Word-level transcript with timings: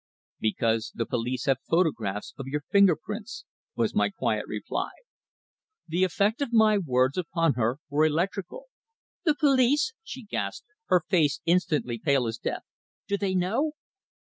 "Because 0.39 0.91
the 0.95 1.05
police 1.05 1.45
have 1.45 1.59
photographs 1.69 2.33
of 2.39 2.47
your 2.47 2.61
finger 2.71 2.95
prints," 2.95 3.45
was 3.75 3.93
my 3.93 4.09
quiet 4.09 4.45
reply. 4.47 4.89
The 5.87 6.03
effect 6.03 6.41
of 6.41 6.51
my 6.51 6.79
words 6.79 7.19
upon 7.19 7.53
her 7.53 7.77
was 7.87 8.09
electrical. 8.09 8.65
"The 9.25 9.35
police!" 9.35 9.93
she 10.01 10.23
gasped, 10.25 10.65
her 10.87 11.03
face 11.07 11.39
instantly 11.45 11.99
pale 11.99 12.25
as 12.25 12.39
death. 12.39 12.63
"Do 13.07 13.15
they 13.15 13.35
know?" 13.35 13.73